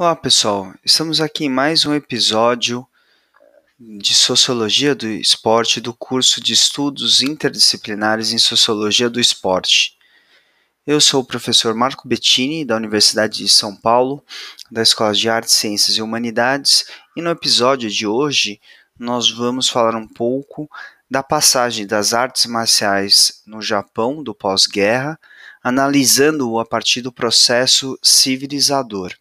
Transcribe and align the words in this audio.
Olá 0.00 0.16
pessoal, 0.16 0.72
estamos 0.82 1.20
aqui 1.20 1.44
em 1.44 1.50
mais 1.50 1.84
um 1.84 1.92
episódio 1.92 2.86
de 3.78 4.14
Sociologia 4.14 4.94
do 4.94 5.06
Esporte 5.06 5.78
do 5.78 5.92
curso 5.92 6.40
de 6.40 6.54
Estudos 6.54 7.20
Interdisciplinares 7.20 8.32
em 8.32 8.38
Sociologia 8.38 9.10
do 9.10 9.20
Esporte. 9.20 9.98
Eu 10.86 11.02
sou 11.02 11.20
o 11.20 11.24
professor 11.26 11.74
Marco 11.74 12.08
Bettini, 12.08 12.64
da 12.64 12.76
Universidade 12.76 13.44
de 13.44 13.48
São 13.50 13.76
Paulo, 13.76 14.24
da 14.70 14.80
Escola 14.80 15.12
de 15.12 15.28
Artes, 15.28 15.52
Ciências 15.52 15.98
e 15.98 16.00
Humanidades, 16.00 16.86
e 17.14 17.20
no 17.20 17.28
episódio 17.28 17.90
de 17.90 18.06
hoje 18.06 18.58
nós 18.98 19.30
vamos 19.30 19.68
falar 19.68 19.94
um 19.94 20.08
pouco 20.08 20.66
da 21.10 21.22
passagem 21.22 21.86
das 21.86 22.14
artes 22.14 22.46
marciais 22.46 23.42
no 23.46 23.60
Japão 23.60 24.22
do 24.22 24.34
pós-guerra, 24.34 25.20
analisando-o 25.62 26.58
a 26.58 26.64
partir 26.64 27.02
do 27.02 27.12
processo 27.12 27.98
civilizador. 28.02 29.14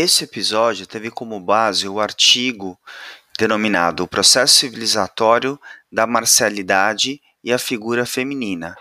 Esse 0.00 0.22
episódio 0.22 0.86
teve 0.86 1.10
como 1.10 1.40
base 1.40 1.88
o 1.88 1.98
artigo 1.98 2.78
denominado 3.36 4.04
O 4.04 4.06
Processo 4.06 4.54
Civilizatório 4.54 5.60
da 5.90 6.06
Marcialidade 6.06 7.20
e 7.42 7.52
a 7.52 7.58
Figura 7.58 8.06
Feminina, 8.06 8.76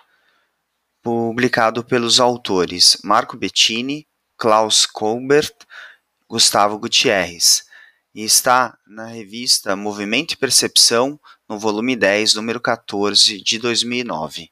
publicado 1.01 1.83
pelos 1.83 2.19
autores 2.19 2.99
Marco 3.03 3.35
Bettini, 3.35 4.07
Klaus 4.37 4.85
Colbert, 4.85 5.55
Gustavo 6.29 6.77
Gutierrez, 6.77 7.65
e 8.13 8.23
está 8.23 8.77
na 8.85 9.07
revista 9.07 9.75
Movimento 9.75 10.33
e 10.33 10.37
Percepção, 10.37 11.19
no 11.49 11.57
volume 11.57 11.95
10, 11.95 12.35
número 12.35 12.61
14, 12.61 13.41
de 13.41 13.57
2009. 13.57 14.51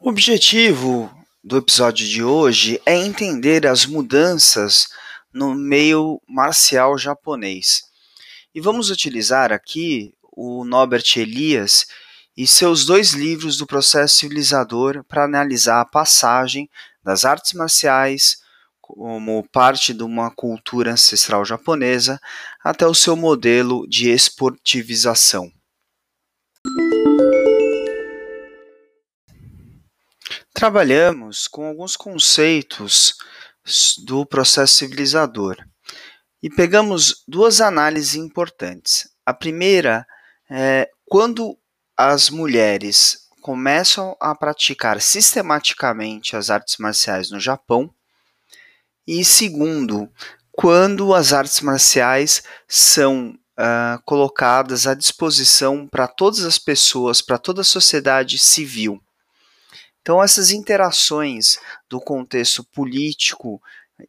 O 0.00 0.08
objetivo 0.08 1.23
do 1.44 1.58
episódio 1.58 2.08
de 2.08 2.24
hoje 2.24 2.80
é 2.86 2.96
entender 2.96 3.66
as 3.66 3.84
mudanças 3.84 4.88
no 5.30 5.54
meio 5.54 6.18
marcial 6.26 6.96
japonês. 6.96 7.82
E 8.54 8.62
vamos 8.62 8.88
utilizar 8.88 9.52
aqui 9.52 10.14
o 10.32 10.64
Norbert 10.64 11.04
Elias 11.16 11.84
e 12.34 12.46
seus 12.46 12.86
dois 12.86 13.12
livros 13.12 13.58
do 13.58 13.66
processo 13.66 14.16
civilizador 14.16 15.04
para 15.04 15.24
analisar 15.24 15.82
a 15.82 15.84
passagem 15.84 16.70
das 17.04 17.26
artes 17.26 17.52
marciais 17.52 18.38
como 18.80 19.46
parte 19.52 19.92
de 19.92 20.02
uma 20.02 20.30
cultura 20.30 20.92
ancestral 20.92 21.44
japonesa 21.44 22.18
até 22.64 22.86
o 22.86 22.94
seu 22.94 23.16
modelo 23.16 23.86
de 23.86 24.08
esportivização. 24.08 25.52
Trabalhamos 30.64 31.46
com 31.46 31.66
alguns 31.66 31.94
conceitos 31.94 33.18
do 34.02 34.24
processo 34.24 34.76
civilizador 34.76 35.58
e 36.42 36.48
pegamos 36.48 37.22
duas 37.28 37.60
análises 37.60 38.14
importantes. 38.14 39.06
A 39.26 39.34
primeira 39.34 40.06
é 40.50 40.88
quando 41.04 41.58
as 41.94 42.30
mulheres 42.30 43.28
começam 43.42 44.16
a 44.18 44.34
praticar 44.34 45.02
sistematicamente 45.02 46.34
as 46.34 46.48
artes 46.48 46.78
marciais 46.78 47.30
no 47.30 47.38
Japão, 47.38 47.94
e 49.06 49.22
segundo, 49.22 50.10
quando 50.50 51.12
as 51.12 51.34
artes 51.34 51.60
marciais 51.60 52.42
são 52.66 53.38
uh, 53.58 54.02
colocadas 54.06 54.86
à 54.86 54.94
disposição 54.94 55.86
para 55.86 56.08
todas 56.08 56.42
as 56.42 56.58
pessoas, 56.58 57.20
para 57.20 57.36
toda 57.36 57.60
a 57.60 57.64
sociedade 57.64 58.38
civil. 58.38 59.03
Então, 60.04 60.22
essas 60.22 60.50
interações 60.50 61.58
do 61.88 61.98
contexto 61.98 62.62
político 62.62 63.58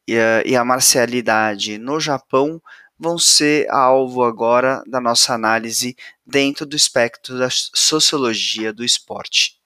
e 0.05 0.17
a, 0.17 0.43
e 0.45 0.53
a 0.53 0.65
marcialidade 0.65 1.77
no 1.77 2.01
Japão 2.01 2.61
vão 2.99 3.17
ser 3.17 3.65
alvo 3.71 4.21
agora 4.21 4.83
da 4.85 4.99
nossa 4.99 5.33
análise 5.33 5.95
dentro 6.25 6.65
do 6.65 6.75
espectro 6.75 7.39
da 7.39 7.47
sociologia 7.49 8.73
do 8.73 8.83
esporte. 8.83 9.57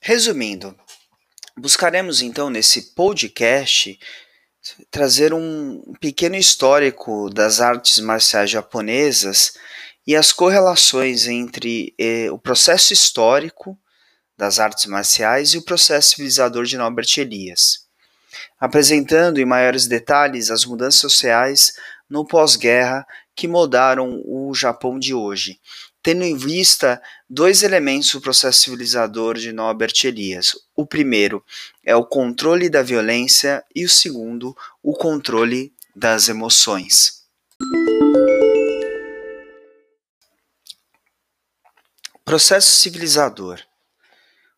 Resumindo, 0.00 0.74
buscaremos 1.54 2.22
então 2.22 2.48
nesse 2.48 2.94
podcast 2.94 3.98
trazer 4.90 5.34
um 5.34 5.82
pequeno 6.00 6.36
histórico 6.36 7.28
das 7.28 7.60
artes 7.60 7.98
marciais 7.98 8.48
japonesas 8.48 9.52
e 10.06 10.14
as 10.14 10.32
correlações 10.32 11.26
entre 11.26 11.94
eh, 11.98 12.30
o 12.30 12.38
processo 12.38 12.92
histórico 12.92 13.78
das 14.36 14.58
artes 14.58 14.86
marciais 14.86 15.50
e 15.50 15.58
o 15.58 15.64
processo 15.64 16.10
civilizador 16.10 16.64
de 16.64 16.76
Norbert 16.76 17.08
Elias, 17.18 17.86
apresentando 18.58 19.40
em 19.40 19.44
maiores 19.44 19.86
detalhes 19.86 20.50
as 20.50 20.64
mudanças 20.64 21.00
sociais 21.00 21.72
no 22.08 22.26
pós-guerra 22.26 23.06
que 23.34 23.48
moldaram 23.48 24.22
o 24.24 24.52
Japão 24.54 24.98
de 24.98 25.14
hoje, 25.14 25.58
tendo 26.02 26.22
em 26.22 26.36
vista 26.36 27.00
dois 27.28 27.62
elementos 27.62 28.12
do 28.12 28.20
processo 28.20 28.60
civilizador 28.60 29.38
de 29.38 29.52
Norbert 29.52 29.94
Elias. 30.04 30.52
O 30.76 30.86
primeiro 30.86 31.42
é 31.84 31.96
o 31.96 32.04
controle 32.04 32.68
da 32.68 32.82
violência 32.82 33.64
e 33.74 33.84
o 33.84 33.88
segundo, 33.88 34.54
o 34.82 34.92
controle 34.92 35.72
das 35.96 36.28
emoções. 36.28 37.24
Processo 42.34 42.72
civilizador. 42.72 43.60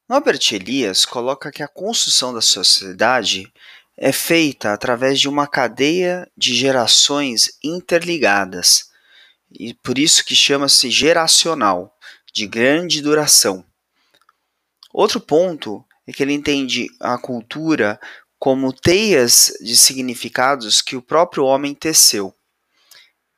Norbert 0.08 0.40
Elias 0.50 1.04
coloca 1.04 1.52
que 1.52 1.62
a 1.62 1.68
construção 1.68 2.32
da 2.32 2.40
sociedade 2.40 3.52
é 3.98 4.12
feita 4.12 4.72
através 4.72 5.20
de 5.20 5.28
uma 5.28 5.46
cadeia 5.46 6.26
de 6.34 6.54
gerações 6.54 7.50
interligadas, 7.62 8.88
e 9.52 9.74
por 9.74 9.98
isso 9.98 10.24
que 10.24 10.34
chama-se 10.34 10.90
geracional, 10.90 11.94
de 12.32 12.46
grande 12.46 13.02
duração. 13.02 13.62
Outro 14.90 15.20
ponto 15.20 15.84
é 16.06 16.14
que 16.14 16.22
ele 16.22 16.32
entende 16.32 16.86
a 16.98 17.18
cultura 17.18 18.00
como 18.38 18.72
teias 18.72 19.52
de 19.60 19.76
significados 19.76 20.80
que 20.80 20.96
o 20.96 21.02
próprio 21.02 21.44
homem 21.44 21.74
teceu. 21.74 22.34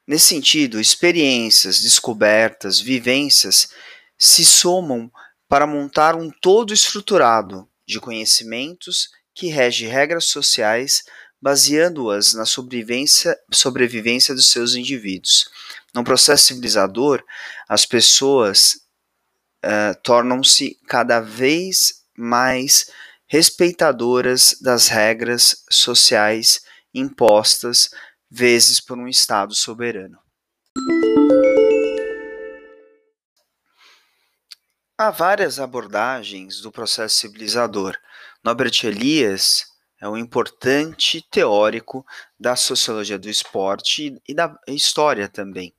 Nesse 0.06 0.26
sentido, 0.26 0.80
experiências, 0.80 1.82
descobertas, 1.82 2.78
vivências 2.78 3.70
se 4.18 4.44
somam 4.44 5.10
para 5.48 5.66
montar 5.66 6.14
um 6.14 6.30
todo 6.30 6.74
estruturado 6.74 7.68
de 7.86 8.00
conhecimentos 8.00 9.08
que 9.34 9.46
rege 9.46 9.86
regras 9.86 10.26
sociais, 10.26 11.04
baseando-as 11.40 12.34
na 12.34 12.44
sobrevivência, 12.44 13.38
sobrevivência 13.52 14.34
dos 14.34 14.48
seus 14.48 14.74
indivíduos. 14.74 15.48
No 15.94 16.02
processo 16.04 16.46
civilizador, 16.46 17.24
as 17.68 17.86
pessoas 17.86 18.80
uh, 19.64 19.98
tornam-se 20.02 20.78
cada 20.88 21.20
vez 21.20 22.02
mais 22.16 22.90
respeitadoras 23.26 24.56
das 24.60 24.88
regras 24.88 25.64
sociais 25.70 26.62
impostas, 26.92 27.90
vezes 28.30 28.80
por 28.80 28.98
um 28.98 29.06
Estado 29.06 29.54
soberano. 29.54 30.18
Há 35.00 35.12
várias 35.12 35.60
abordagens 35.60 36.60
do 36.60 36.72
processo 36.72 37.18
civilizador. 37.18 37.96
Norbert 38.42 38.82
Elias 38.82 39.64
é 40.00 40.08
um 40.08 40.16
importante 40.16 41.22
teórico 41.30 42.04
da 42.36 42.56
sociologia 42.56 43.16
do 43.16 43.30
esporte 43.30 44.20
e 44.26 44.34
da 44.34 44.52
história 44.66 45.28
também. 45.28 45.72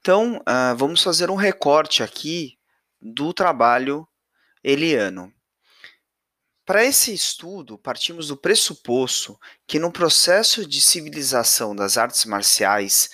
Então, 0.00 0.38
uh, 0.38 0.76
vamos 0.76 1.04
fazer 1.04 1.30
um 1.30 1.36
recorte 1.36 2.02
aqui 2.02 2.58
do 3.00 3.32
trabalho 3.32 4.08
eliano. 4.64 5.32
Para 6.64 6.84
esse 6.84 7.14
estudo, 7.14 7.78
partimos 7.78 8.26
do 8.26 8.36
pressuposto 8.36 9.38
que 9.68 9.78
no 9.78 9.92
processo 9.92 10.66
de 10.66 10.80
civilização 10.80 11.76
das 11.76 11.96
artes 11.96 12.24
marciais 12.24 13.08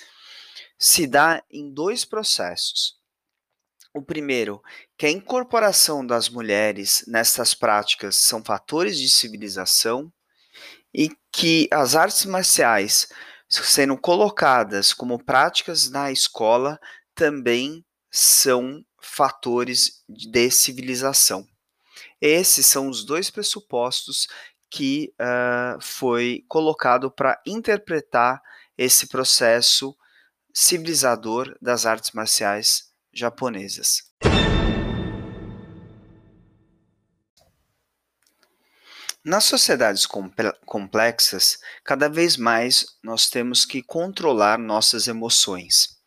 se 0.79 1.05
dá 1.05 1.43
em 1.51 1.71
dois 1.71 2.03
processos. 2.03 3.03
O 3.95 4.01
primeiro, 4.01 4.59
que 5.03 5.07
a 5.07 5.11
incorporação 5.11 6.07
das 6.07 6.29
mulheres 6.29 7.03
nestas 7.07 7.53
práticas 7.53 8.15
são 8.15 8.41
fatores 8.41 8.97
de 8.97 9.09
civilização 9.09 10.09
e 10.93 11.09
que 11.29 11.67
as 11.73 11.93
artes 11.93 12.23
marciais 12.23 13.09
sendo 13.49 13.97
colocadas 13.97 14.93
como 14.93 15.21
práticas 15.21 15.89
na 15.89 16.09
escola 16.09 16.79
também 17.13 17.83
são 18.09 18.81
fatores 19.01 20.05
de 20.07 20.49
civilização. 20.49 21.45
Esses 22.21 22.65
são 22.65 22.87
os 22.87 23.03
dois 23.03 23.29
pressupostos 23.29 24.29
que 24.69 25.13
uh, 25.19 25.81
foi 25.81 26.45
colocado 26.47 27.11
para 27.11 27.41
interpretar 27.45 28.41
esse 28.77 29.07
processo 29.07 29.93
civilizador 30.53 31.57
das 31.61 31.85
artes 31.85 32.11
marciais 32.11 32.93
japonesas. 33.11 34.12
Nas 39.25 39.45
sociedades 39.45 40.05
complexas, 40.65 41.57
cada 41.81 42.09
vez 42.09 42.35
mais 42.35 42.85
nós 43.01 43.29
temos 43.29 43.63
que 43.63 43.81
controlar 43.81 44.59
nossas 44.59 45.07
emoções. 45.07 45.97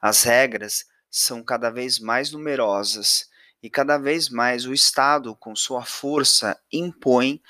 As 0.00 0.22
regras 0.22 0.84
são 1.10 1.42
cada 1.42 1.68
vez 1.68 1.98
mais 1.98 2.30
numerosas 2.30 3.28
e 3.60 3.68
cada 3.68 3.98
vez 3.98 4.28
mais 4.28 4.66
o 4.66 4.72
Estado, 4.72 5.34
com 5.34 5.56
sua 5.56 5.84
força, 5.84 6.56
impõe 6.72 7.42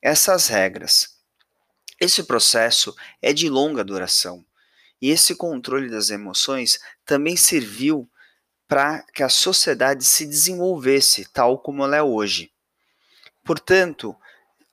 essas 0.00 0.46
regras. 0.46 1.18
Esse 1.98 2.22
processo 2.22 2.94
é 3.20 3.32
de 3.32 3.50
longa 3.50 3.82
duração 3.82 4.46
e 5.02 5.10
esse 5.10 5.34
controle 5.34 5.90
das 5.90 6.08
emoções 6.08 6.78
também 7.04 7.36
serviu 7.36 8.08
para 8.68 9.02
que 9.12 9.24
a 9.24 9.28
sociedade 9.28 10.04
se 10.04 10.24
desenvolvesse 10.24 11.24
tal 11.32 11.58
como 11.58 11.82
ela 11.82 11.96
é 11.96 12.02
hoje. 12.02 12.52
Portanto, 13.42 14.14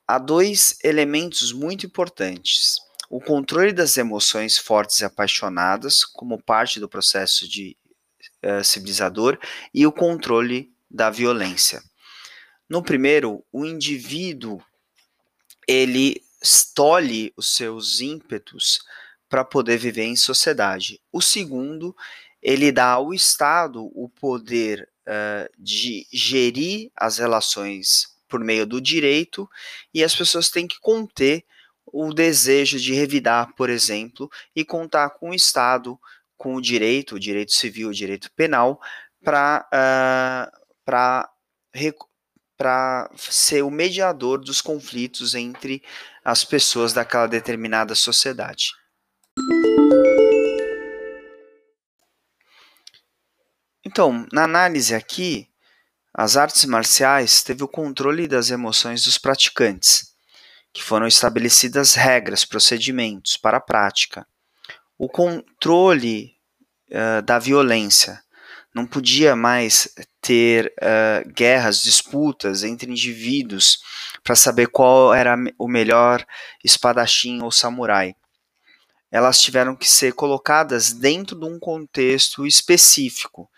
há 0.06 0.18
dois 0.18 0.78
elementos 0.84 1.52
muito 1.52 1.86
importantes: 1.86 2.78
o 3.10 3.20
controle 3.20 3.72
das 3.72 3.96
emoções 3.96 4.58
fortes 4.58 5.00
e 5.00 5.04
apaixonadas, 5.04 6.04
como 6.04 6.42
parte 6.42 6.78
do 6.78 6.88
processo 6.88 7.48
de 7.48 7.76
uh, 8.44 8.62
civilizador, 8.64 9.38
e 9.72 9.86
o 9.86 9.92
controle 9.92 10.72
da 10.90 11.10
violência. 11.10 11.82
No 12.68 12.82
primeiro, 12.82 13.44
o 13.52 13.64
indivíduo 13.64 14.62
ele 15.68 16.22
tolhe 16.74 17.32
os 17.36 17.56
seus 17.56 18.00
ímpetos 18.00 18.80
para 19.28 19.44
poder 19.44 19.78
viver 19.78 20.04
em 20.04 20.16
sociedade. 20.16 21.00
O 21.12 21.20
segundo, 21.20 21.96
ele 22.40 22.70
dá 22.70 22.92
ao 22.92 23.12
Estado 23.12 23.90
o 23.94 24.08
poder 24.08 24.88
uh, 25.02 25.50
de 25.58 26.06
gerir 26.12 26.90
as 26.96 27.18
relações 27.18 28.15
por 28.28 28.40
meio 28.40 28.66
do 28.66 28.80
direito 28.80 29.48
e 29.92 30.02
as 30.02 30.14
pessoas 30.14 30.50
têm 30.50 30.66
que 30.66 30.78
conter 30.80 31.44
o 31.86 32.12
desejo 32.12 32.78
de 32.78 32.92
revidar, 32.92 33.54
por 33.54 33.70
exemplo, 33.70 34.28
e 34.54 34.64
contar 34.64 35.10
com 35.10 35.30
o 35.30 35.34
Estado, 35.34 35.98
com 36.36 36.54
o 36.54 36.60
direito, 36.60 37.14
o 37.14 37.20
direito 37.20 37.52
civil, 37.52 37.88
o 37.88 37.94
direito 37.94 38.30
penal, 38.32 38.80
para 39.22 39.66
uh, 39.72 40.66
para 42.56 43.10
ser 43.16 43.62
o 43.62 43.70
mediador 43.70 44.38
dos 44.38 44.62
conflitos 44.62 45.34
entre 45.34 45.82
as 46.24 46.42
pessoas 46.42 46.92
daquela 46.92 47.26
determinada 47.26 47.94
sociedade. 47.94 48.72
Então, 53.84 54.26
na 54.32 54.44
análise 54.44 54.94
aqui, 54.94 55.48
as 56.18 56.34
artes 56.38 56.64
marciais 56.64 57.42
teve 57.42 57.62
o 57.62 57.68
controle 57.68 58.26
das 58.26 58.50
emoções 58.50 59.04
dos 59.04 59.18
praticantes, 59.18 60.14
que 60.72 60.82
foram 60.82 61.06
estabelecidas 61.06 61.92
regras, 61.92 62.42
procedimentos 62.42 63.36
para 63.36 63.58
a 63.58 63.60
prática. 63.60 64.26
O 64.96 65.10
controle 65.10 66.32
uh, 66.88 67.20
da 67.20 67.38
violência 67.38 68.18
não 68.74 68.86
podia 68.86 69.36
mais 69.36 69.90
ter 70.22 70.72
uh, 70.80 71.30
guerras, 71.34 71.82
disputas 71.82 72.64
entre 72.64 72.90
indivíduos 72.90 73.78
para 74.24 74.34
saber 74.34 74.68
qual 74.68 75.12
era 75.12 75.36
o 75.58 75.68
melhor 75.68 76.26
espadachim 76.64 77.42
ou 77.42 77.50
samurai. 77.50 78.14
Elas 79.12 79.38
tiveram 79.38 79.76
que 79.76 79.86
ser 79.86 80.14
colocadas 80.14 80.94
dentro 80.94 81.38
de 81.38 81.44
um 81.44 81.58
contexto 81.58 82.46
específico, 82.46 83.50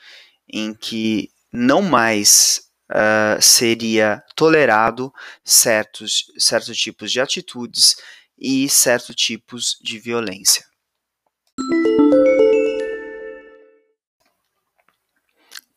em 0.52 0.74
que 0.74 1.30
não 1.52 1.82
mais 1.82 2.68
uh, 2.90 3.40
seria 3.40 4.22
tolerado 4.34 5.12
certos, 5.44 6.24
certos 6.38 6.76
tipos 6.78 7.10
de 7.10 7.20
atitudes 7.20 7.96
e 8.38 8.68
certos 8.68 9.14
tipos 9.16 9.76
de 9.82 9.98
violência. 9.98 10.64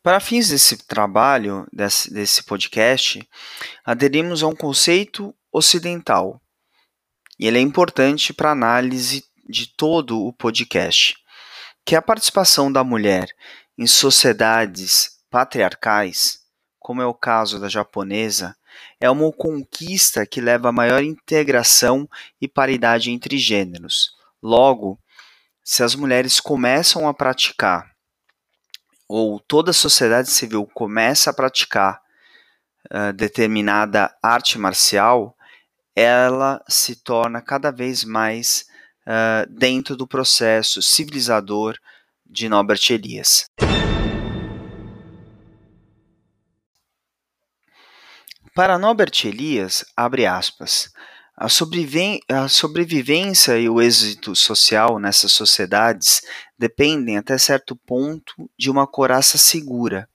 Para 0.04 0.20
fins 0.20 0.50
desse 0.50 0.78
trabalho, 0.78 1.68
desse, 1.72 2.12
desse 2.12 2.44
podcast, 2.44 3.28
aderimos 3.86 4.42
a 4.42 4.48
um 4.48 4.56
conceito 4.56 5.36
ocidental. 5.52 6.42
E 7.40 7.46
ele 7.46 7.60
é 7.60 7.62
importante 7.62 8.34
para 8.34 8.50
a 8.50 8.54
análise 8.54 9.24
de 9.48 9.68
todo 9.68 10.20
o 10.20 10.34
podcast, 10.34 11.16
que 11.86 11.94
é 11.94 11.98
a 12.00 12.02
participação 12.02 12.72
da 12.72 12.84
mulher 12.84 13.30
em 13.78 13.86
sociedades 13.86 15.21
patriarcais, 15.32 16.40
como 16.78 17.02
é 17.02 17.06
o 17.06 17.14
caso 17.14 17.60
da 17.60 17.70
japonesa, 17.70 18.56
é 19.00 19.10
uma 19.10 19.32
conquista 19.32 20.26
que 20.26 20.42
leva 20.42 20.70
a 20.70 20.74
maior 20.74 21.02
integração 21.02 22.08
e 22.40 22.48
paridade 22.48 23.10
entre 23.10 23.38
gêneros. 23.38 24.12
Logo, 24.44 25.00
se 25.64 25.84
as 25.84 25.96
mulheres 25.96 26.40
começam 26.40 27.08
a 27.08 27.14
praticar, 27.14 27.90
ou 29.08 29.40
toda 29.40 29.72
a 29.72 29.74
sociedade 29.74 30.30
civil 30.30 30.66
começa 30.74 31.30
a 31.30 31.34
praticar 31.34 32.02
uh, 32.92 33.14
determinada 33.14 34.14
arte 34.22 34.58
marcial, 34.58 35.36
ela 35.96 36.64
se 36.68 36.96
torna 36.96 37.42
cada 37.42 37.72
vez 37.72 38.04
mais 38.04 38.66
uh, 39.06 39.50
dentro 39.50 39.96
do 39.96 40.08
processo 40.08 40.82
civilizador 40.82 41.78
de 42.26 42.48
Norbert 42.48 42.82
Elias. 42.90 43.46
Para 48.54 48.78
Norbert 48.78 49.14
Elias, 49.24 49.86
abre 49.96 50.26
aspas, 50.26 50.92
a, 51.38 51.46
a 51.46 52.48
sobrevivência 52.48 53.58
e 53.58 53.70
o 53.70 53.82
êxito 53.82 54.36
social 54.36 55.00
nessas 55.00 55.32
sociedades 55.32 56.22
dependem 56.58 57.18
até 57.18 57.38
certo 57.38 57.76
ponto 57.76 58.50
de 58.58 58.70
uma 58.70 58.86
coraça 58.86 59.38
segura, 59.38 60.08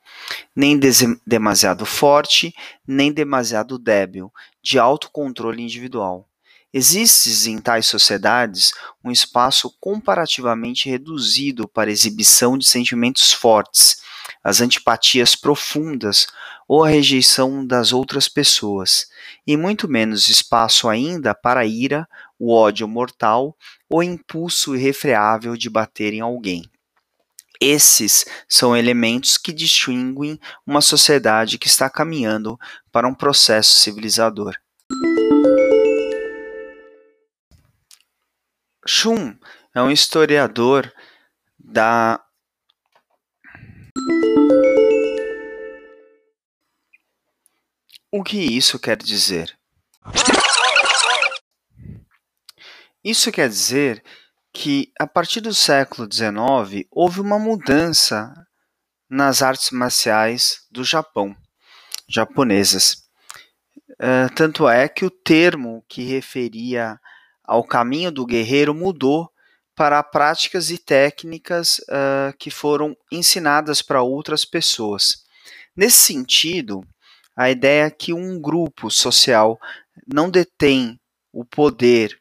nem 0.54 0.78
demasiado 1.26 1.87
forte, 1.87 2.54
nem 2.87 3.11
demasiado 3.12 3.78
débil, 3.78 4.30
de 4.62 4.78
autocontrole 4.78 5.62
individual. 5.62 6.28
Existe 6.73 7.50
em 7.50 7.59
tais 7.59 7.87
sociedades 7.87 8.71
um 9.02 9.11
espaço 9.11 9.75
comparativamente 9.80 10.90
reduzido 10.90 11.66
para 11.66 11.90
exibição 11.90 12.59
de 12.59 12.68
sentimentos 12.68 13.33
fortes, 13.33 14.02
as 14.47 14.61
antipatias 14.61 15.35
profundas 15.35 16.29
ou 16.69 16.85
a 16.85 16.88
rejeição 16.88 17.67
das 17.67 17.93
outras 17.93 18.29
pessoas, 18.29 19.09
e 19.45 19.57
muito 19.57 19.88
menos 19.88 20.29
espaço 20.29 20.88
ainda 20.88 21.35
para 21.35 21.62
a 21.62 21.67
ira, 21.67 22.09
o 22.38 22.55
ódio 22.55 22.87
mortal 22.87 23.57
ou 23.91 24.05
impulso 24.05 24.76
irrefreável 24.76 25.57
de 25.57 25.69
bater 25.69 26.12
em 26.12 26.21
alguém. 26.21 26.62
Esses 27.61 28.25
são 28.49 28.76
elementos 28.76 29.37
que 29.37 29.53
distinguem 29.53 30.38
uma 30.65 30.81
sociedade 30.81 31.59
que 31.59 31.67
está 31.67 31.91
caminhando 31.91 32.57
para 32.93 33.09
um 33.09 33.15
processo 33.15 33.81
civilizador. 33.81 34.55
Shun 38.87 39.35
é 39.75 39.83
um 39.83 39.91
historiador 39.91 40.93
da 41.59 42.21
O 48.16 48.25
que 48.25 48.38
isso 48.38 48.78
quer 48.78 48.96
dizer? 48.96 49.54
Isso 53.04 53.30
quer 53.30 53.46
dizer 53.46 54.02
que, 54.54 54.90
a 54.99 55.06
partir 55.06 55.42
do 55.42 55.52
século 55.52 56.08
XIX, 56.11 56.87
houve 56.90 57.20
uma 57.20 57.38
mudança 57.38 58.32
nas 59.06 59.42
artes 59.42 59.70
marciais 59.70 60.62
do 60.70 60.82
Japão, 60.82 61.37
japonesas. 62.08 63.04
Uh, 64.00 64.35
tanto 64.35 64.66
é 64.66 64.88
que 64.88 65.04
o 65.04 65.11
termo 65.11 65.85
que 65.87 66.02
referia 66.02 66.99
ao 67.44 67.62
caminho 67.62 68.11
do 68.11 68.25
guerreiro 68.25 68.75
mudou 68.75 69.30
para 69.75 70.02
práticas 70.02 70.70
e 70.70 70.78
técnicas 70.78 71.80
uh, 71.80 72.35
que 72.38 72.50
foram 72.50 72.96
ensinadas 73.12 73.82
para 73.82 74.00
outras 74.00 74.46
pessoas. 74.46 75.18
Nesse 75.76 75.99
sentido, 75.99 76.82
a 77.37 77.50
ideia 77.50 77.87
é 77.87 77.90
que 77.90 78.14
um 78.14 78.40
grupo 78.40 78.90
social 78.90 79.61
não 80.07 80.31
detém 80.31 80.99
o 81.31 81.45
poder 81.45 82.19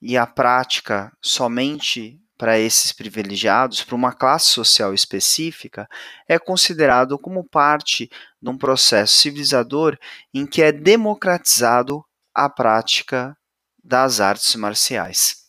e 0.00 0.16
a 0.16 0.26
prática 0.26 1.10
somente 1.22 2.20
para 2.36 2.58
esses 2.58 2.92
privilegiados, 2.92 3.82
para 3.82 3.96
uma 3.96 4.12
classe 4.12 4.46
social 4.46 4.94
específica, 4.94 5.88
é 6.28 6.38
considerado 6.38 7.18
como 7.18 7.42
parte 7.42 8.08
de 8.40 8.48
um 8.48 8.56
processo 8.56 9.16
civilizador 9.16 9.98
em 10.32 10.46
que 10.46 10.62
é 10.62 10.70
democratizado 10.70 12.04
a 12.32 12.48
prática 12.48 13.36
das 13.82 14.20
artes 14.20 14.54
marciais 14.54 15.48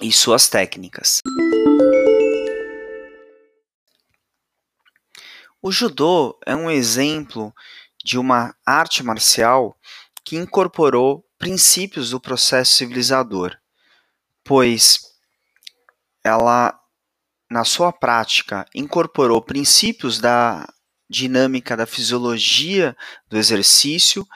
e 0.00 0.12
suas 0.12 0.48
técnicas. 0.48 1.20
O 5.60 5.72
judô 5.72 6.38
é 6.46 6.54
um 6.54 6.70
exemplo 6.70 7.52
de 8.04 8.18
uma 8.18 8.54
arte 8.66 9.02
marcial 9.02 9.76
que 10.24 10.36
incorporou 10.36 11.24
princípios 11.38 12.10
do 12.10 12.20
processo 12.20 12.74
civilizador, 12.74 13.56
pois 14.44 14.98
ela, 16.22 16.78
na 17.50 17.64
sua 17.64 17.92
prática, 17.92 18.66
incorporou 18.74 19.42
princípios 19.42 20.18
da 20.18 20.66
dinâmica 21.08 21.76
da 21.76 21.86
fisiologia 21.86 22.96
do 23.28 23.36
exercício 23.36 24.26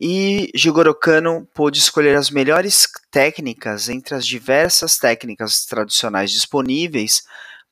e 0.00 0.50
Jigoro 0.54 0.94
Kano 0.94 1.46
pôde 1.54 1.78
escolher 1.78 2.16
as 2.16 2.30
melhores 2.30 2.88
técnicas 3.10 3.88
entre 3.88 4.14
as 4.14 4.26
diversas 4.26 4.96
técnicas 4.96 5.64
tradicionais 5.64 6.30
disponíveis 6.30 7.22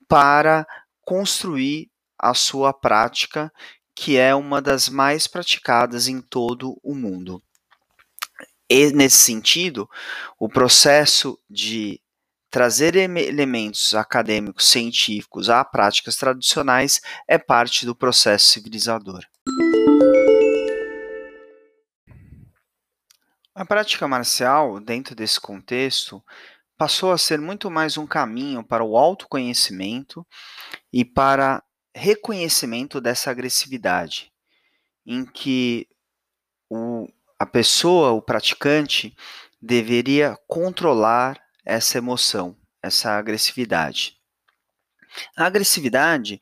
para 0.09 0.67
construir 1.03 1.89
a 2.19 2.35
sua 2.35 2.73
prática, 2.73 3.53
que 3.97 4.19
é 4.19 4.35
uma 4.35 4.61
das 4.61 4.91
mais 4.91 5.27
praticadas 5.27 6.07
em 6.07 6.21
todo 6.21 6.79
o 6.83 6.95
mundo. 6.95 7.43
E, 8.69 8.93
nesse 8.93 9.17
sentido, 9.17 9.89
o 10.39 10.49
processo 10.51 11.39
de 11.49 11.99
trazer 12.51 12.95
elementos 12.95 13.95
acadêmicos 13.95 14.69
científicos 14.69 15.49
a 15.49 15.65
práticas 15.65 16.17
tradicionais 16.17 17.01
é 17.27 17.39
parte 17.39 17.87
do 17.87 17.97
processo 17.97 18.51
civilizador. 18.51 19.25
A 23.55 23.65
prática 23.65 24.07
marcial, 24.07 24.79
dentro 24.79 25.15
desse 25.15 25.41
contexto, 25.41 26.23
passou 26.77 27.13
a 27.13 27.19
ser 27.19 27.41
muito 27.41 27.71
mais 27.71 27.97
um 27.97 28.07
caminho 28.07 28.63
para 28.63 28.85
o 28.85 28.99
autoconhecimento 28.99 30.27
e 30.93 31.05
para 31.05 31.63
reconhecimento 31.97 33.01
dessa 33.01 33.31
agressividade, 33.31 34.31
em 35.07 35.25
que 35.25 35.89
o, 36.69 37.09
a 37.39 37.47
pessoa, 37.47 38.11
o 38.11 38.21
praticante, 38.21 39.17
deveria 39.61 40.37
controlar 40.47 41.41
essa 41.65 41.97
emoção, 41.97 42.55
essa 42.83 43.17
agressividade. 43.17 44.19
A 45.37 45.47
agressividade 45.47 46.39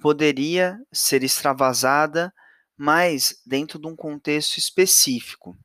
poderia 0.00 0.78
ser 0.92 1.24
extravasada, 1.24 2.32
mas 2.76 3.40
dentro 3.46 3.78
de 3.78 3.86
um 3.86 3.96
contexto 3.96 4.58
específico, 4.58 5.56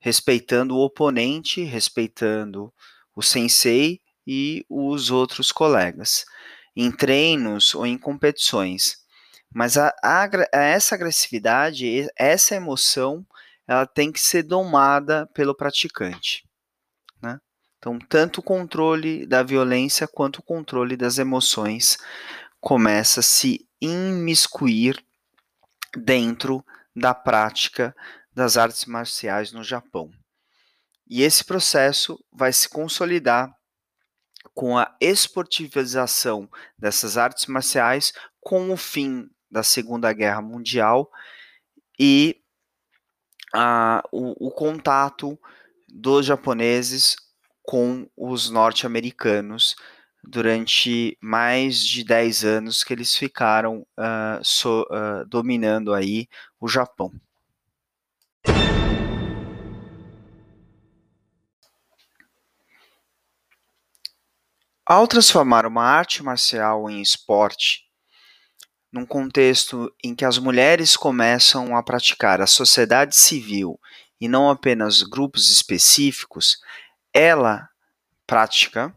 respeitando 0.00 0.76
o 0.76 0.84
oponente, 0.84 1.62
respeitando 1.62 2.74
o 3.14 3.22
sensei 3.22 4.00
e 4.26 4.66
os 4.68 5.10
outros 5.10 5.52
colegas 5.52 6.24
em 6.74 6.90
treinos 6.90 7.74
ou 7.74 7.86
em 7.86 7.98
competições. 7.98 8.98
Mas 9.54 9.76
a, 9.76 9.94
a, 10.02 10.28
essa 10.52 10.94
agressividade, 10.94 12.08
essa 12.16 12.54
emoção, 12.54 13.24
ela 13.66 13.86
tem 13.86 14.10
que 14.10 14.20
ser 14.20 14.42
domada 14.42 15.26
pelo 15.34 15.54
praticante. 15.54 16.42
Né? 17.22 17.38
Então, 17.78 17.98
tanto 17.98 18.38
o 18.38 18.42
controle 18.42 19.26
da 19.26 19.42
violência 19.42 20.08
quanto 20.08 20.38
o 20.38 20.42
controle 20.42 20.96
das 20.96 21.18
emoções 21.18 21.98
começa 22.60 23.20
a 23.20 23.22
se 23.22 23.66
imiscuir 23.80 25.04
dentro 25.96 26.64
da 26.94 27.12
prática 27.12 27.94
das 28.34 28.56
artes 28.56 28.86
marciais 28.86 29.52
no 29.52 29.62
Japão. 29.62 30.10
E 31.08 31.22
esse 31.22 31.44
processo 31.44 32.18
vai 32.32 32.52
se 32.52 32.68
consolidar 32.68 33.52
com 34.54 34.76
a 34.76 34.94
esportivização 35.00 36.48
dessas 36.78 37.16
artes 37.16 37.46
marciais 37.46 38.12
com 38.40 38.70
o 38.70 38.76
fim 38.76 39.28
da 39.50 39.62
Segunda 39.62 40.12
Guerra 40.12 40.42
Mundial 40.42 41.10
e 41.98 42.40
o, 44.10 44.48
o 44.48 44.50
contato 44.50 45.38
dos 45.88 46.26
japoneses 46.26 47.16
com 47.62 48.08
os 48.16 48.50
norte-americanos 48.50 49.76
durante 50.24 51.18
mais 51.20 51.80
de 51.80 52.04
10 52.04 52.44
anos 52.44 52.82
que 52.82 52.92
eles 52.92 53.14
ficaram 53.14 53.86
uh, 53.98 54.42
so, 54.42 54.82
uh, 54.82 55.26
dominando 55.28 55.92
aí 55.92 56.28
o 56.60 56.68
Japão. 56.68 57.12
Ao 64.92 65.08
transformar 65.08 65.64
uma 65.64 65.84
arte 65.84 66.22
marcial 66.22 66.90
em 66.90 67.00
esporte, 67.00 67.84
num 68.92 69.06
contexto 69.06 69.90
em 70.04 70.14
que 70.14 70.22
as 70.22 70.36
mulheres 70.36 70.98
começam 70.98 71.74
a 71.74 71.82
praticar 71.82 72.42
a 72.42 72.46
sociedade 72.46 73.16
civil 73.16 73.80
e 74.20 74.28
não 74.28 74.50
apenas 74.50 75.02
grupos 75.02 75.50
específicos, 75.50 76.58
ela, 77.10 77.66
prática, 78.26 78.94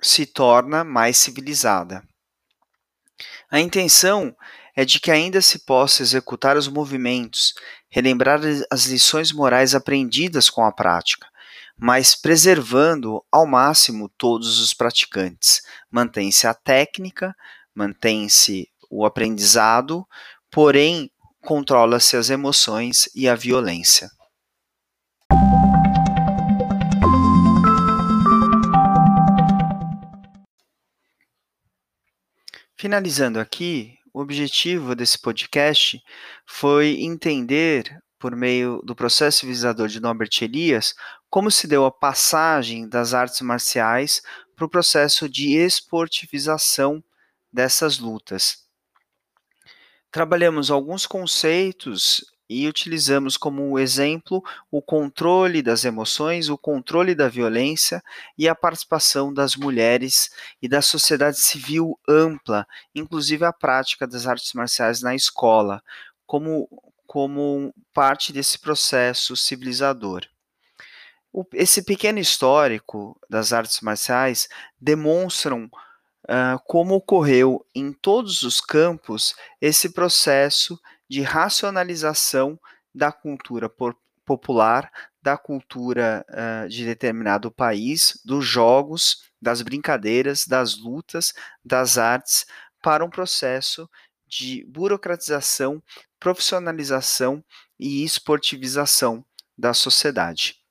se 0.00 0.24
torna 0.24 0.82
mais 0.82 1.18
civilizada. 1.18 2.02
A 3.50 3.60
intenção 3.60 4.34
é 4.74 4.82
de 4.82 4.98
que 4.98 5.10
ainda 5.10 5.42
se 5.42 5.66
possa 5.66 6.00
executar 6.00 6.56
os 6.56 6.68
movimentos, 6.68 7.52
relembrar 7.90 8.40
as 8.70 8.86
lições 8.86 9.30
morais 9.30 9.74
aprendidas 9.74 10.48
com 10.48 10.64
a 10.64 10.72
prática, 10.72 11.28
mas 11.76 12.14
preservando 12.14 13.22
ao 13.30 13.46
máximo 13.46 14.08
todos 14.16 14.60
os 14.60 14.72
praticantes. 14.72 15.60
Mantém-se 15.90 16.46
a 16.46 16.54
técnica, 16.54 17.34
mantém-se 17.74 18.68
o 18.90 19.04
aprendizado, 19.04 20.06
porém 20.50 21.10
controla-se 21.40 22.16
as 22.16 22.30
emoções 22.30 23.08
e 23.14 23.28
a 23.28 23.34
violência. 23.34 24.08
Finalizando 32.76 33.40
aqui, 33.40 33.94
o 34.12 34.20
objetivo 34.20 34.94
desse 34.94 35.18
podcast 35.18 36.00
foi 36.46 37.02
entender 37.02 37.98
por 38.18 38.36
meio 38.36 38.80
do 38.84 38.94
processo 38.94 39.40
civilizador 39.40 39.88
de 39.88 40.00
Norbert 40.00 40.30
Elias, 40.40 40.94
como 41.34 41.50
se 41.50 41.66
deu 41.66 41.84
a 41.84 41.90
passagem 41.90 42.88
das 42.88 43.12
artes 43.12 43.40
marciais 43.40 44.22
para 44.54 44.66
o 44.66 44.68
processo 44.68 45.28
de 45.28 45.56
esportivização 45.56 47.02
dessas 47.52 47.98
lutas. 47.98 48.68
Trabalhamos 50.12 50.70
alguns 50.70 51.08
conceitos 51.08 52.24
e 52.48 52.68
utilizamos 52.68 53.36
como 53.36 53.76
exemplo 53.80 54.44
o 54.70 54.80
controle 54.80 55.60
das 55.60 55.84
emoções, 55.84 56.48
o 56.48 56.56
controle 56.56 57.16
da 57.16 57.28
violência 57.28 58.00
e 58.38 58.48
a 58.48 58.54
participação 58.54 59.34
das 59.34 59.56
mulheres 59.56 60.30
e 60.62 60.68
da 60.68 60.80
sociedade 60.80 61.40
civil 61.40 61.98
ampla, 62.08 62.64
inclusive 62.94 63.44
a 63.44 63.52
prática 63.52 64.06
das 64.06 64.24
artes 64.28 64.52
marciais 64.52 65.02
na 65.02 65.16
escola, 65.16 65.82
como 66.24 66.68
como 67.08 67.74
parte 67.92 68.32
desse 68.32 68.56
processo 68.56 69.34
civilizador. 69.34 70.28
O, 71.36 71.44
esse 71.52 71.82
pequeno 71.82 72.20
histórico 72.20 73.20
das 73.28 73.52
artes 73.52 73.80
marciais 73.80 74.48
demonstram 74.80 75.64
uh, 75.64 76.58
como 76.64 76.94
ocorreu 76.94 77.66
em 77.74 77.92
todos 77.92 78.42
os 78.42 78.60
campos 78.60 79.34
esse 79.60 79.92
processo 79.92 80.80
de 81.10 81.22
racionalização 81.22 82.56
da 82.94 83.10
cultura 83.10 83.68
por, 83.68 83.96
popular, 84.24 84.88
da 85.20 85.36
cultura 85.36 86.24
uh, 86.30 86.68
de 86.68 86.84
determinado 86.84 87.50
país, 87.50 88.20
dos 88.24 88.46
jogos, 88.46 89.28
das 89.42 89.60
brincadeiras, 89.60 90.46
das 90.46 90.78
lutas, 90.78 91.34
das 91.64 91.98
artes, 91.98 92.46
para 92.80 93.04
um 93.04 93.10
processo 93.10 93.90
de 94.28 94.64
burocratização 94.68 95.82
profissionalização 96.24 97.44
e 97.78 98.02
esportivização 98.02 99.22
da 99.58 99.74
sociedade. 99.74 100.63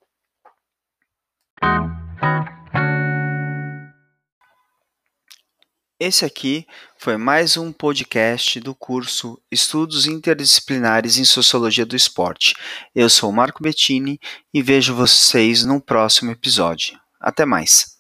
Esse 6.06 6.26
aqui 6.26 6.68
foi 6.98 7.16
mais 7.16 7.56
um 7.56 7.72
podcast 7.72 8.60
do 8.60 8.76
curso 8.76 9.42
Estudos 9.50 10.06
Interdisciplinares 10.06 11.18
em 11.18 11.24
Sociologia 11.24 11.86
do 11.86 11.96
Esporte. 11.96 12.54
Eu 12.94 13.10
sou 13.10 13.32
Marco 13.32 13.64
Bettini 13.64 14.20
e 14.54 14.62
vejo 14.62 14.94
vocês 14.94 15.64
no 15.64 15.80
próximo 15.80 16.30
episódio. 16.30 17.00
Até 17.22 17.46
mais. 17.46 17.93